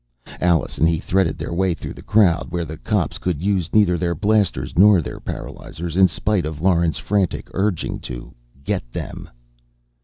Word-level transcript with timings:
Alice 0.39 0.79
and 0.79 0.89
he 0.89 0.97
threaded 0.97 1.37
their 1.37 1.53
way 1.53 1.75
through 1.75 1.93
the 1.93 2.01
crowd 2.01 2.47
where 2.49 2.65
the 2.65 2.75
cops 2.77 3.19
could 3.19 3.39
use 3.43 3.71
neither 3.71 3.99
their 3.99 4.15
blasters 4.15 4.73
nor 4.75 4.99
their 4.99 5.19
paralyzers, 5.19 5.95
in 5.95 6.07
spite 6.07 6.43
of 6.43 6.59
Lauren's 6.59 6.97
frantic 6.97 7.49
urging 7.53 7.99
to 7.99 8.33
"Get 8.63 8.91
them!" 8.93 9.29